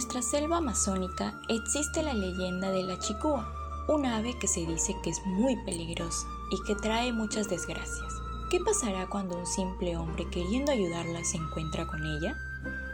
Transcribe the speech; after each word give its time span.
nuestra 0.00 0.22
selva 0.22 0.56
amazónica 0.56 1.34
existe 1.50 2.02
la 2.02 2.14
leyenda 2.14 2.70
de 2.70 2.82
la 2.84 2.98
chicúa, 2.98 3.52
un 3.86 4.06
ave 4.06 4.34
que 4.38 4.48
se 4.48 4.64
dice 4.64 4.96
que 5.02 5.10
es 5.10 5.20
muy 5.26 5.62
peligrosa 5.66 6.26
y 6.50 6.62
que 6.62 6.74
trae 6.74 7.12
muchas 7.12 7.50
desgracias. 7.50 8.10
¿Qué 8.48 8.60
pasará 8.60 9.10
cuando 9.10 9.36
un 9.36 9.44
simple 9.44 9.98
hombre 9.98 10.26
queriendo 10.30 10.72
ayudarla 10.72 11.22
se 11.22 11.36
encuentra 11.36 11.86
con 11.86 12.02
ella? 12.02 12.34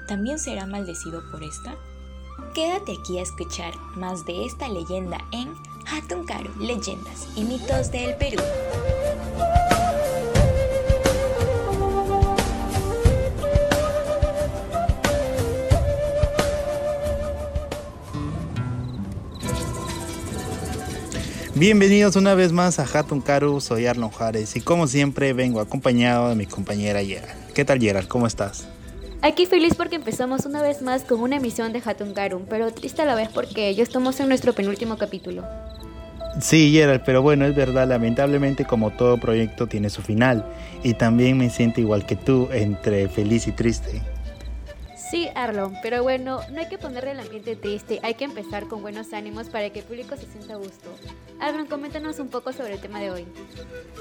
¿También 0.09 0.41
será 0.41 0.66
maldecido 0.66 1.23
por 1.30 1.45
esta? 1.45 1.77
Quédate 2.55 2.96
aquí 3.00 3.20
a 3.20 3.23
escuchar 3.23 3.73
más 3.95 4.27
de 4.27 4.45
esta 4.45 4.68
leyenda 4.68 5.18
en 5.30 5.54
Hatunkaru, 5.86 6.59
Leyendas 6.59 7.29
y 7.36 7.45
Mitos 7.45 7.93
del 7.93 8.16
Perú. 8.16 8.43
Bienvenidos 21.59 22.17
una 22.17 22.35
vez 22.35 22.53
más 22.53 22.79
a 22.79 22.83
Hatun 22.83 23.23
Karu, 23.23 23.63
soy 23.63 23.87
Arlon 23.87 24.11
Juárez 24.11 24.57
y 24.57 24.61
como 24.61 24.87
siempre 24.87 25.33
vengo 25.33 25.59
acompañado 25.59 26.29
de 26.29 26.35
mi 26.35 26.45
compañera 26.45 27.03
Gerald. 27.03 27.32
¿Qué 27.55 27.65
tal 27.65 27.81
Gerald? 27.81 28.09
¿Cómo 28.09 28.27
estás? 28.27 28.69
Aquí 29.23 29.46
feliz 29.46 29.75
porque 29.75 29.96
empezamos 29.96 30.45
una 30.45 30.61
vez 30.61 30.82
más 30.82 31.05
con 31.05 31.19
una 31.19 31.37
emisión 31.37 31.73
de 31.73 31.81
Hatun 31.82 32.12
Karu, 32.12 32.45
pero 32.51 32.75
triste 32.75 33.01
a 33.01 33.06
la 33.06 33.15
vez 33.15 33.31
porque 33.33 33.75
ya 33.75 33.83
estamos 33.83 34.20
en 34.20 34.29
nuestro 34.29 34.53
penúltimo 34.53 34.98
capítulo. 34.98 35.45
Sí, 36.42 36.73
Gerald, 36.73 37.01
pero 37.06 37.23
bueno, 37.23 37.47
es 37.47 37.55
verdad, 37.57 37.89
lamentablemente 37.89 38.67
como 38.67 38.91
todo 38.91 39.17
proyecto 39.17 39.67
tiene 39.67 39.89
su 39.89 40.03
final 40.03 40.45
y 40.83 40.93
también 40.93 41.39
me 41.39 41.48
siento 41.48 41.81
igual 41.81 42.05
que 42.05 42.17
tú, 42.17 42.51
entre 42.53 43.09
feliz 43.09 43.47
y 43.47 43.53
triste. 43.53 44.03
Sí, 45.11 45.29
Arlon, 45.37 45.75
pero 45.83 46.03
bueno, 46.03 46.41
no 46.51 46.61
hay 46.61 46.69
que 46.69 46.79
ponerle 46.79 47.12
el 47.12 47.21
ambiente 47.21 47.55
triste, 47.55 48.01
hay 48.03 48.15
que 48.15 48.25
empezar 48.25 48.67
con 48.67 48.83
buenos 48.83 49.13
ánimos 49.13 49.48
para 49.48 49.71
que 49.71 49.81
el 49.81 49.85
público 49.85 50.17
se 50.17 50.27
sienta 50.27 50.55
a 50.55 50.57
gusto. 50.57 50.91
Arlon, 51.39 51.67
coméntanos 51.67 52.19
un 52.19 52.29
poco 52.29 52.53
sobre 52.53 52.75
el 52.75 52.81
tema 52.81 53.01
de 53.01 53.13
hoy. 53.13 53.25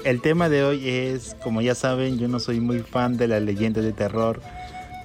El 0.04 0.20
tema 0.20 0.48
de 0.48 0.64
hoy 0.64 0.88
es, 0.88 1.36
como 1.44 1.60
ya 1.60 1.76
saben, 1.76 2.18
yo 2.18 2.26
no 2.26 2.40
soy 2.40 2.58
muy 2.58 2.80
fan 2.80 3.16
de 3.16 3.28
las 3.28 3.40
leyendas 3.40 3.84
de 3.84 3.92
terror, 3.92 4.40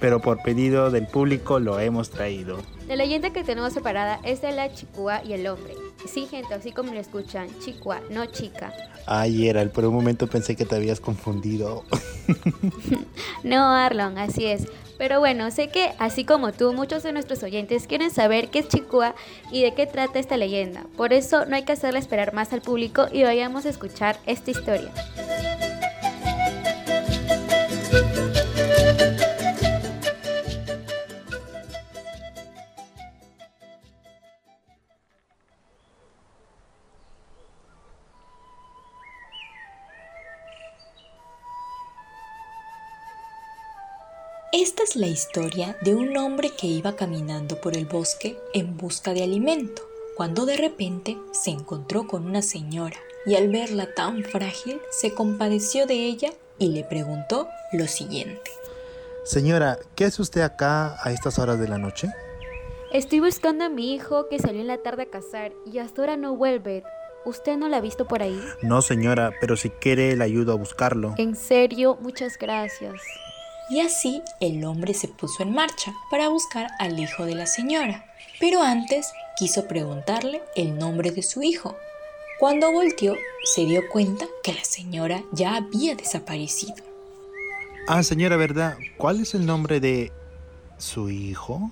pero 0.00 0.20
por 0.20 0.42
pedido 0.42 0.90
del 0.90 1.06
público 1.06 1.60
lo 1.60 1.78
hemos 1.78 2.10
traído. 2.10 2.58
La 2.88 2.96
leyenda 2.96 3.30
que 3.30 3.44
tenemos 3.44 3.72
separada 3.72 4.18
es 4.24 4.42
de 4.42 4.50
la 4.50 4.72
chicua 4.72 5.22
y 5.24 5.34
el 5.34 5.46
hombre. 5.46 5.74
Sí, 6.12 6.26
gente, 6.26 6.52
así 6.52 6.72
como 6.72 6.92
lo 6.92 6.98
escuchan, 6.98 7.46
chicua, 7.60 8.00
no 8.10 8.26
chica. 8.26 8.72
Ay, 9.06 9.38
Gerald, 9.38 9.70
por 9.70 9.84
un 9.84 9.94
momento 9.94 10.26
pensé 10.26 10.56
que 10.56 10.64
te 10.64 10.74
habías 10.74 10.98
confundido. 10.98 11.84
no, 13.44 13.70
Arlon, 13.70 14.18
así 14.18 14.46
es. 14.46 14.66
Pero 15.02 15.18
bueno, 15.18 15.50
sé 15.50 15.66
que 15.66 15.94
así 15.98 16.24
como 16.24 16.52
tú, 16.52 16.72
muchos 16.74 17.02
de 17.02 17.12
nuestros 17.12 17.42
oyentes 17.42 17.88
quieren 17.88 18.12
saber 18.12 18.50
qué 18.50 18.60
es 18.60 18.68
Chicua 18.68 19.16
y 19.50 19.64
de 19.64 19.74
qué 19.74 19.84
trata 19.84 20.20
esta 20.20 20.36
leyenda. 20.36 20.86
Por 20.96 21.12
eso 21.12 21.44
no 21.44 21.56
hay 21.56 21.64
que 21.64 21.72
hacerle 21.72 21.98
esperar 21.98 22.34
más 22.34 22.52
al 22.52 22.62
público 22.62 23.08
y 23.10 23.24
vayamos 23.24 23.66
a 23.66 23.70
escuchar 23.70 24.16
esta 24.26 24.52
historia. 24.52 24.92
Esta 44.54 44.82
es 44.82 44.96
la 44.96 45.06
historia 45.06 45.78
de 45.80 45.94
un 45.94 46.14
hombre 46.18 46.50
que 46.50 46.66
iba 46.66 46.94
caminando 46.94 47.58
por 47.58 47.74
el 47.74 47.86
bosque 47.86 48.36
en 48.52 48.76
busca 48.76 49.14
de 49.14 49.22
alimento, 49.22 49.80
cuando 50.14 50.44
de 50.44 50.58
repente 50.58 51.16
se 51.30 51.50
encontró 51.50 52.06
con 52.06 52.26
una 52.26 52.42
señora 52.42 52.98
y 53.24 53.36
al 53.36 53.48
verla 53.48 53.94
tan 53.94 54.22
frágil 54.24 54.78
se 54.90 55.14
compadeció 55.14 55.86
de 55.86 55.94
ella 55.94 56.34
y 56.58 56.68
le 56.68 56.84
preguntó 56.84 57.48
lo 57.72 57.86
siguiente. 57.86 58.50
Señora, 59.24 59.78
¿qué 59.94 60.04
hace 60.04 60.20
usted 60.20 60.42
acá 60.42 60.96
a 61.02 61.12
estas 61.12 61.38
horas 61.38 61.58
de 61.58 61.68
la 61.68 61.78
noche? 61.78 62.10
Estoy 62.92 63.20
buscando 63.20 63.64
a 63.64 63.70
mi 63.70 63.94
hijo 63.94 64.28
que 64.28 64.38
salió 64.38 64.60
en 64.60 64.66
la 64.66 64.82
tarde 64.82 65.04
a 65.04 65.10
cazar 65.10 65.52
y 65.64 65.78
hasta 65.78 66.02
ahora 66.02 66.18
no 66.18 66.36
vuelve. 66.36 66.84
¿Usted 67.24 67.56
no 67.56 67.68
la 67.68 67.78
ha 67.78 67.80
visto 67.80 68.06
por 68.06 68.22
ahí? 68.22 68.38
No, 68.60 68.82
señora, 68.82 69.32
pero 69.40 69.56
si 69.56 69.70
quiere 69.70 70.14
le 70.14 70.24
ayudo 70.24 70.52
a 70.52 70.56
buscarlo. 70.56 71.14
En 71.16 71.36
serio, 71.36 71.96
muchas 72.02 72.36
gracias. 72.36 73.00
Y 73.70 73.80
así 73.80 74.22
el 74.40 74.64
hombre 74.64 74.94
se 74.94 75.08
puso 75.08 75.42
en 75.42 75.52
marcha 75.52 75.94
para 76.10 76.28
buscar 76.28 76.68
al 76.78 76.98
hijo 76.98 77.24
de 77.24 77.34
la 77.34 77.46
señora, 77.46 78.04
pero 78.40 78.62
antes 78.62 79.12
quiso 79.36 79.66
preguntarle 79.66 80.42
el 80.56 80.78
nombre 80.78 81.10
de 81.10 81.22
su 81.22 81.42
hijo. 81.42 81.76
Cuando 82.38 82.72
volteó, 82.72 83.14
se 83.44 83.64
dio 83.64 83.88
cuenta 83.88 84.26
que 84.42 84.52
la 84.52 84.64
señora 84.64 85.22
ya 85.32 85.56
había 85.56 85.94
desaparecido. 85.94 86.74
Ah, 87.86 88.02
señora, 88.02 88.36
¿verdad? 88.36 88.76
¿Cuál 88.96 89.20
es 89.20 89.34
el 89.34 89.46
nombre 89.46 89.80
de 89.80 90.12
su 90.78 91.10
hijo? 91.10 91.70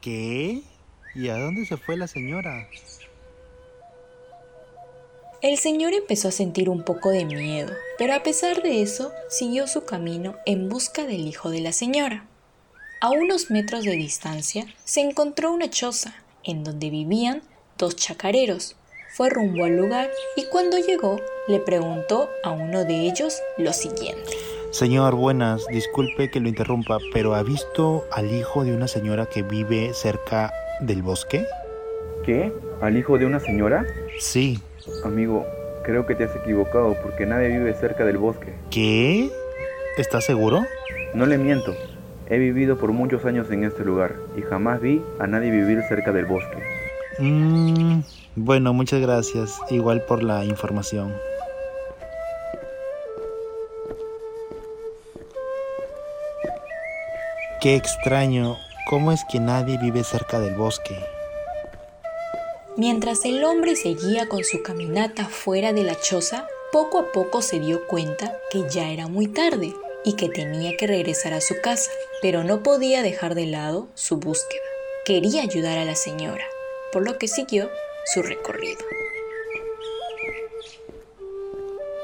¿Qué? 0.00 0.62
¿Y 1.14 1.28
a 1.28 1.38
dónde 1.38 1.66
se 1.66 1.76
fue 1.76 1.96
la 1.96 2.06
señora? 2.06 2.68
El 5.42 5.56
señor 5.56 5.94
empezó 5.94 6.28
a 6.28 6.32
sentir 6.32 6.68
un 6.68 6.82
poco 6.82 7.08
de 7.08 7.24
miedo, 7.24 7.72
pero 7.96 8.12
a 8.12 8.22
pesar 8.22 8.62
de 8.62 8.82
eso, 8.82 9.10
siguió 9.30 9.66
su 9.66 9.86
camino 9.86 10.36
en 10.44 10.68
busca 10.68 11.06
del 11.06 11.26
hijo 11.26 11.48
de 11.48 11.62
la 11.62 11.72
señora. 11.72 12.26
A 13.00 13.08
unos 13.08 13.50
metros 13.50 13.84
de 13.84 13.92
distancia 13.92 14.66
se 14.84 15.00
encontró 15.00 15.50
una 15.50 15.70
choza, 15.70 16.14
en 16.44 16.62
donde 16.62 16.90
vivían 16.90 17.40
dos 17.78 17.96
chacareros. 17.96 18.76
Fue 19.16 19.30
rumbo 19.30 19.64
al 19.64 19.78
lugar 19.78 20.10
y 20.36 20.44
cuando 20.44 20.76
llegó 20.76 21.18
le 21.48 21.58
preguntó 21.58 22.28
a 22.44 22.50
uno 22.50 22.84
de 22.84 23.08
ellos 23.08 23.40
lo 23.56 23.72
siguiente. 23.72 24.32
Señor, 24.72 25.14
buenas, 25.14 25.66
disculpe 25.68 26.30
que 26.30 26.40
lo 26.40 26.50
interrumpa, 26.50 26.98
pero 27.14 27.34
¿ha 27.34 27.42
visto 27.42 28.04
al 28.12 28.30
hijo 28.30 28.62
de 28.62 28.74
una 28.74 28.88
señora 28.88 29.24
que 29.24 29.42
vive 29.42 29.94
cerca 29.94 30.52
del 30.80 31.02
bosque? 31.02 31.46
¿Qué? 32.26 32.52
¿Al 32.82 32.98
hijo 32.98 33.16
de 33.16 33.24
una 33.24 33.40
señora? 33.40 33.86
Sí, 34.18 34.58
Amigo, 35.04 35.46
creo 35.84 36.06
que 36.06 36.14
te 36.14 36.24
has 36.24 36.34
equivocado 36.36 36.96
porque 37.02 37.26
nadie 37.26 37.48
vive 37.48 37.74
cerca 37.74 38.04
del 38.04 38.18
bosque. 38.18 38.54
¿Qué? 38.70 39.30
¿Estás 39.96 40.24
seguro? 40.24 40.64
No 41.14 41.26
le 41.26 41.38
miento. 41.38 41.74
He 42.28 42.38
vivido 42.38 42.78
por 42.78 42.92
muchos 42.92 43.24
años 43.24 43.50
en 43.50 43.64
este 43.64 43.84
lugar 43.84 44.14
y 44.36 44.42
jamás 44.42 44.80
vi 44.80 45.02
a 45.18 45.26
nadie 45.26 45.50
vivir 45.50 45.82
cerca 45.88 46.12
del 46.12 46.26
bosque. 46.26 46.62
Mm, 47.18 48.00
bueno, 48.36 48.72
muchas 48.72 49.00
gracias. 49.00 49.58
Igual 49.68 50.02
por 50.06 50.22
la 50.22 50.44
información. 50.44 51.12
Qué 57.60 57.74
extraño. 57.74 58.56
¿Cómo 58.88 59.12
es 59.12 59.20
que 59.30 59.38
nadie 59.38 59.76
vive 59.78 60.02
cerca 60.02 60.40
del 60.40 60.54
bosque? 60.54 60.96
Mientras 62.80 63.26
el 63.26 63.44
hombre 63.44 63.76
seguía 63.76 64.26
con 64.26 64.42
su 64.42 64.62
caminata 64.62 65.26
fuera 65.26 65.74
de 65.74 65.84
la 65.84 66.00
choza, 66.00 66.48
poco 66.72 66.98
a 66.98 67.12
poco 67.12 67.42
se 67.42 67.60
dio 67.60 67.86
cuenta 67.86 68.40
que 68.50 68.64
ya 68.70 68.88
era 68.88 69.06
muy 69.06 69.26
tarde 69.26 69.74
y 70.02 70.14
que 70.14 70.30
tenía 70.30 70.74
que 70.78 70.86
regresar 70.86 71.34
a 71.34 71.42
su 71.42 71.60
casa, 71.60 71.90
pero 72.22 72.42
no 72.42 72.62
podía 72.62 73.02
dejar 73.02 73.34
de 73.34 73.44
lado 73.44 73.88
su 73.94 74.16
búsqueda. 74.16 74.62
Quería 75.04 75.42
ayudar 75.42 75.76
a 75.76 75.84
la 75.84 75.94
señora, 75.94 76.46
por 76.90 77.04
lo 77.04 77.18
que 77.18 77.28
siguió 77.28 77.68
su 78.14 78.22
recorrido. 78.22 78.82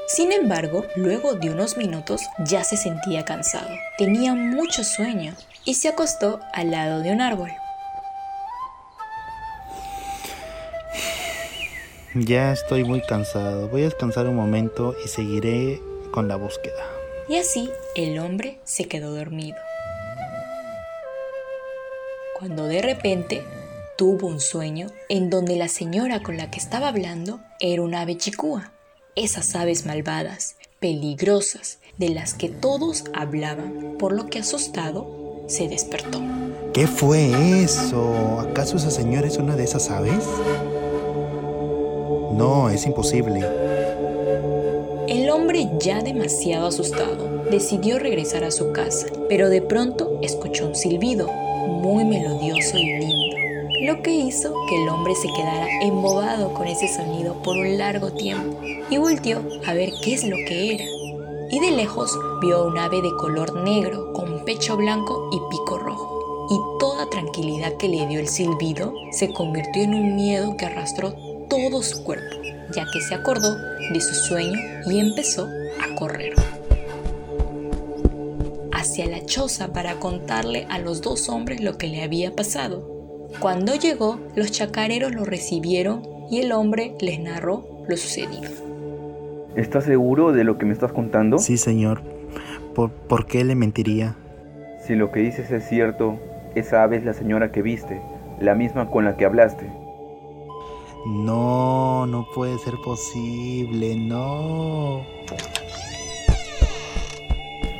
Sin 0.07 0.31
embargo, 0.31 0.85
luego 0.95 1.33
de 1.33 1.49
unos 1.49 1.75
minutos 1.75 2.21
ya 2.45 2.63
se 2.63 2.77
sentía 2.77 3.25
cansado, 3.25 3.71
tenía 3.97 4.35
mucho 4.35 4.83
sueño 4.83 5.35
y 5.65 5.73
se 5.73 5.87
acostó 5.87 6.39
al 6.53 6.69
lado 6.69 7.01
de 7.01 7.13
un 7.13 7.21
árbol. 7.21 7.49
Ya 12.25 12.51
estoy 12.51 12.83
muy 12.83 13.01
cansado. 13.01 13.67
Voy 13.67 13.81
a 13.81 13.85
descansar 13.85 14.27
un 14.27 14.35
momento 14.35 14.95
y 15.03 15.07
seguiré 15.07 15.81
con 16.11 16.27
la 16.27 16.35
búsqueda. 16.35 16.83
Y 17.29 17.35
así 17.35 17.69
el 17.95 18.17
hombre 18.19 18.59
se 18.63 18.85
quedó 18.85 19.13
dormido. 19.13 19.57
Cuando 22.39 22.65
de 22.65 22.81
repente 22.81 23.43
tuvo 23.97 24.27
un 24.27 24.39
sueño 24.39 24.87
en 25.09 25.29
donde 25.29 25.57
la 25.57 25.67
señora 25.67 26.23
con 26.23 26.37
la 26.37 26.49
que 26.49 26.59
estaba 26.59 26.87
hablando 26.87 27.39
era 27.59 27.81
una 27.81 28.01
ave 28.01 28.17
chicúa. 28.17 28.71
Esas 29.15 29.55
aves 29.55 29.85
malvadas, 29.85 30.55
peligrosas, 30.79 31.79
de 31.97 32.09
las 32.09 32.33
que 32.33 32.49
todos 32.49 33.05
hablaban, 33.13 33.95
por 33.99 34.13
lo 34.13 34.27
que 34.27 34.39
asustado 34.39 35.43
se 35.47 35.67
despertó. 35.67 36.21
¿Qué 36.73 36.87
fue 36.87 37.63
eso? 37.63 38.39
¿Acaso 38.39 38.77
esa 38.77 38.91
señora 38.91 39.27
es 39.27 39.37
una 39.37 39.55
de 39.55 39.63
esas 39.63 39.89
aves? 39.89 40.23
No, 42.37 42.69
es 42.69 42.85
imposible. 42.85 43.43
El 45.07 45.27
hombre, 45.31 45.67
ya 45.79 46.03
demasiado 46.03 46.67
asustado, 46.67 47.43
decidió 47.49 47.97
regresar 47.97 48.43
a 48.43 48.51
su 48.51 48.71
casa, 48.73 49.07
pero 49.27 49.49
de 49.49 49.63
pronto 49.63 50.19
escuchó 50.21 50.67
un 50.67 50.75
silbido 50.75 51.27
muy 51.31 52.05
melodioso 52.05 52.77
y 52.77 52.99
lindo. 52.99 53.37
lo 53.87 54.03
que 54.03 54.11
hizo 54.11 54.53
que 54.69 54.83
el 54.83 54.87
hombre 54.89 55.15
se 55.15 55.29
quedara 55.35 55.67
embobado 55.81 56.53
con 56.53 56.67
ese 56.67 56.87
sonido 56.87 57.33
por 57.41 57.57
un 57.57 57.75
largo 57.79 58.11
tiempo 58.11 58.55
y 58.91 58.97
volteó 58.99 59.41
a 59.65 59.73
ver 59.73 59.93
qué 60.03 60.13
es 60.13 60.23
lo 60.23 60.35
que 60.47 60.75
era. 60.75 60.85
Y 61.49 61.59
de 61.59 61.71
lejos 61.71 62.15
vio 62.39 62.67
un 62.67 62.77
ave 62.77 63.01
de 63.01 63.11
color 63.19 63.55
negro 63.63 64.13
con 64.13 64.45
pecho 64.45 64.77
blanco 64.77 65.27
y 65.31 65.39
pico 65.49 65.79
rojo. 65.79 66.47
Y 66.51 66.79
toda 66.79 67.09
tranquilidad 67.09 67.73
que 67.77 67.89
le 67.89 68.05
dio 68.05 68.19
el 68.19 68.27
silbido 68.27 68.93
se 69.11 69.33
convirtió 69.33 69.81
en 69.81 69.95
un 69.95 70.15
miedo 70.15 70.55
que 70.55 70.65
arrastró 70.65 71.13
todo 71.47 71.81
su 71.83 72.03
cuerpo, 72.03 72.37
ya 72.73 72.85
que 72.91 73.01
se 73.01 73.15
acordó 73.15 73.55
de 73.55 74.01
su 74.01 74.13
sueño 74.13 74.59
y 74.85 74.99
empezó 74.99 75.47
a 75.81 75.95
correr 75.95 76.33
hacia 78.87 79.07
la 79.07 79.25
choza 79.25 79.73
para 79.73 79.95
contarle 79.95 80.65
a 80.69 80.79
los 80.79 81.01
dos 81.01 81.29
hombres 81.29 81.61
lo 81.61 81.77
que 81.77 81.87
le 81.87 82.03
había 82.03 82.35
pasado. 82.35 83.27
Cuando 83.39 83.75
llegó, 83.75 84.19
los 84.35 84.51
chacareros 84.51 85.13
lo 85.13 85.25
recibieron 85.25 86.03
y 86.31 86.39
el 86.39 86.51
hombre 86.51 86.95
les 87.01 87.19
narró 87.19 87.85
lo 87.87 87.97
sucedido. 87.97 88.49
¿Estás 89.55 89.85
seguro 89.85 90.31
de 90.31 90.43
lo 90.43 90.57
que 90.57 90.65
me 90.65 90.73
estás 90.73 90.93
contando? 90.93 91.37
Sí, 91.37 91.57
señor. 91.57 92.01
¿Por, 92.75 93.25
qué 93.25 93.43
le 93.43 93.55
mentiría? 93.55 94.15
Si 94.85 94.95
lo 94.95 95.11
que 95.11 95.19
dices 95.21 95.51
es 95.51 95.67
cierto, 95.67 96.19
esa 96.55 96.83
ave 96.83 96.97
es 96.97 97.03
la 97.03 97.13
señora 97.13 97.51
que 97.51 97.61
viste, 97.63 97.99
la 98.39 98.55
misma 98.55 98.89
con 98.91 99.03
la 99.03 99.17
que 99.17 99.25
hablaste. 99.25 99.67
No, 101.05 102.05
no 102.05 102.27
puede 102.33 102.57
ser 102.59 102.77
posible, 102.77 103.95
no. 103.95 105.05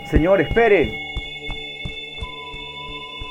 Señor, 0.09 0.39
espere. 0.39 1.07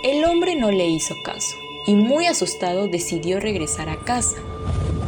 El 0.03 0.25
hombre 0.25 0.55
no 0.57 0.71
le 0.71 0.87
hizo 0.87 1.15
caso 1.25 1.57
y 1.87 1.95
muy 1.95 2.27
asustado 2.27 2.89
decidió 2.89 3.41
regresar 3.41 3.89
a 3.89 3.97
casa. 3.97 4.37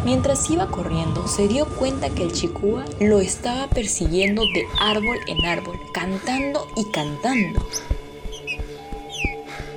Mientras 0.05 0.49
iba 0.49 0.69
corriendo, 0.69 1.29
se 1.29 1.49
dio 1.49 1.67
cuenta 1.67 2.09
que 2.11 2.23
el 2.23 2.33
chicúa 2.33 2.85
lo 3.01 3.21
estaba 3.21 3.69
persiguiendo 3.69 4.43
de 4.55 4.65
árbol 4.81 5.19
en 5.27 5.45
árbol, 5.45 5.79
cantando 5.93 6.67
y 6.77 6.85
cantando. 6.91 7.61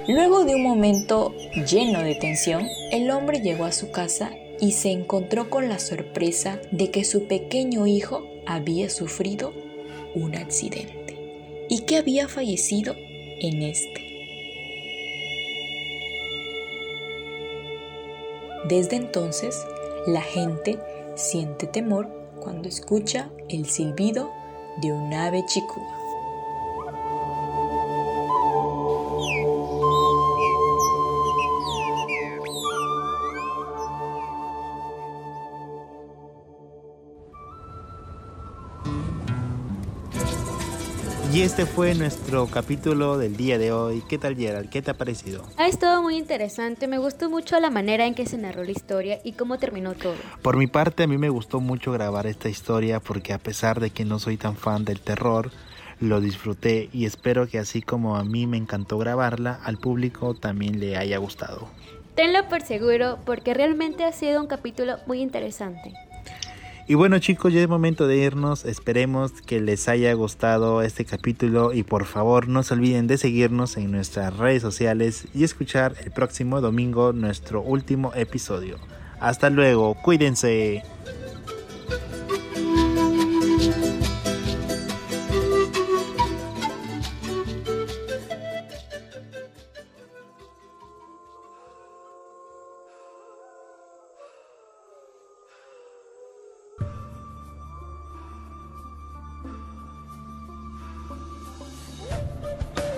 Luego 0.08 0.46
de 0.46 0.56
un 0.56 0.64
momento 0.64 1.34
lleno 1.70 2.02
de 2.02 2.16
tensión, 2.16 2.68
el 2.92 3.12
hombre 3.12 3.42
llegó 3.42 3.66
a 3.66 3.72
su 3.72 3.92
casa 3.92 4.32
y 4.62 4.74
se 4.74 4.92
encontró 4.92 5.50
con 5.50 5.68
la 5.68 5.80
sorpresa 5.80 6.62
de 6.72 6.92
que 6.92 7.04
su 7.04 7.26
pequeño 7.26 7.88
hijo 7.88 8.28
había 8.46 8.90
sufrido 8.90 9.54
un 10.14 10.36
accidente 10.36 11.66
y 11.68 11.82
que 11.82 11.98
había 11.98 12.28
fallecido 12.28 12.96
en 12.96 13.64
este. 13.64 14.02
Desde 18.70 18.98
entonces, 18.98 19.66
la 20.06 20.22
gente 20.22 20.78
siente 21.16 21.66
temor 21.66 22.08
cuando 22.40 22.70
escucha 22.70 23.32
el 23.50 23.66
silbido 23.66 24.32
de 24.82 24.92
un 24.92 25.12
ave 25.14 25.44
chicúa. 25.48 26.01
Y 41.34 41.44
este 41.44 41.66
fue 41.66 41.96
nuestro 41.96 42.46
capítulo 42.48 43.18
del 43.18 43.38
día 43.38 43.58
de 43.58 43.72
hoy. 43.72 44.04
¿Qué 44.10 44.18
tal 44.18 44.36
Gerald? 44.36 44.70
¿Qué 44.70 44.82
te 44.82 44.92
ha 44.92 44.96
parecido? 44.96 45.46
Ha 45.56 45.68
estado 45.68 46.02
muy 46.02 46.18
interesante. 46.18 46.88
Me 46.90 46.98
gustó 46.98 47.30
mucho 47.30 47.58
la 47.62 47.70
manera 47.70 48.06
en 48.06 48.16
que 48.16 48.26
se 48.26 48.38
narró 48.38 48.66
la 48.66 48.72
historia 48.72 49.20
y 49.24 49.32
cómo 49.32 49.58
terminó 49.58 49.94
todo. 49.94 50.16
Por 50.42 50.58
mi 50.58 50.68
parte, 50.68 51.04
a 51.04 51.08
mí 51.08 51.18
me 51.18 51.30
gustó 51.30 51.62
mucho 51.62 51.94
grabar 51.94 52.28
esta 52.28 52.50
historia 52.50 53.00
porque 53.00 53.32
a 53.32 53.38
pesar 53.38 53.80
de 53.80 53.92
que 53.92 54.04
no 54.04 54.20
soy 54.20 54.36
tan 54.36 54.58
fan 54.58 54.84
del 54.84 55.00
terror, 55.00 55.52
lo 56.02 56.20
disfruté 56.20 56.90
y 56.92 57.06
espero 57.06 57.48
que 57.48 57.60
así 57.60 57.82
como 57.82 58.18
a 58.18 58.26
mí 58.26 58.46
me 58.46 58.58
encantó 58.58 58.98
grabarla, 58.98 59.58
al 59.64 59.78
público 59.78 60.34
también 60.34 60.82
le 60.82 60.98
haya 60.98 61.18
gustado. 61.18 61.70
Tenlo 62.16 62.50
por 62.50 62.62
seguro 62.62 63.20
porque 63.26 63.54
realmente 63.54 64.04
ha 64.04 64.12
sido 64.12 64.42
un 64.42 64.48
capítulo 64.48 64.98
muy 65.08 65.22
interesante. 65.22 65.94
Y 66.92 66.96
bueno 66.96 67.20
chicos, 67.20 67.54
ya 67.54 67.62
es 67.62 67.70
momento 67.70 68.06
de 68.06 68.18
irnos. 68.18 68.66
Esperemos 68.66 69.32
que 69.32 69.62
les 69.62 69.88
haya 69.88 70.12
gustado 70.14 70.82
este 70.82 71.06
capítulo 71.06 71.72
y 71.72 71.84
por 71.84 72.04
favor 72.04 72.50
no 72.50 72.64
se 72.64 72.74
olviden 72.74 73.08
de 73.08 73.18
seguirnos 73.18 73.78
en 73.78 73.92
nuestras 73.94 74.36
redes 74.36 74.62
sociales 74.62 75.26
y 75.34 75.46
escuchar 75.46 75.96
el 76.04 76.12
próximo 76.12 76.60
domingo 76.60 77.14
nuestro 77.14 77.62
último 77.62 78.12
episodio. 78.14 78.76
Hasta 79.22 79.50
luego, 79.50 79.96
cuídense. 80.04 80.84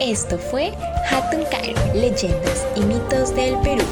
Esto 0.06 0.38
fue 0.38 0.74
Hatun 1.10 1.46
Cairo, 1.50 1.80
leyendas 1.94 2.68
y 2.76 2.82
mitos 2.82 3.34
del 3.34 3.58
Perú. 3.60 3.86